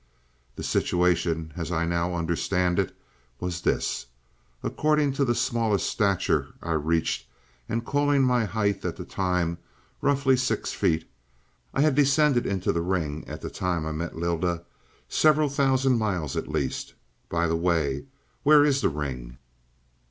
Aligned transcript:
"The 0.55 0.63
situation, 0.63 1.53
as 1.55 1.71
I 1.71 1.85
now 1.85 2.15
understand 2.15 2.79
it, 2.79 2.91
was 3.39 3.61
this: 3.61 4.07
According 4.63 5.13
to 5.13 5.25
the 5.25 5.35
smallest 5.35 5.87
stature 5.87 6.55
I 6.59 6.71
reached, 6.71 7.27
and 7.69 7.85
calling 7.85 8.23
my 8.23 8.45
height 8.45 8.83
at 8.83 8.95
that 8.95 9.09
time 9.11 9.59
roughly 10.01 10.35
six 10.35 10.71
feet, 10.73 11.07
I 11.71 11.81
had 11.81 11.93
descended 11.93 12.47
into 12.47 12.71
the 12.71 12.81
ring 12.81 13.27
at 13.27 13.41
the 13.41 13.49
time 13.51 13.85
I 13.85 13.91
met 13.91 14.15
Lylda 14.17 14.63
several 15.07 15.49
thousand 15.49 15.99
miles, 15.99 16.35
at 16.35 16.47
least. 16.47 16.95
By 17.29 17.45
the 17.45 17.55
way, 17.55 18.05
where 18.41 18.65
is 18.65 18.81
the 18.81 18.89
ring?" 18.89 19.37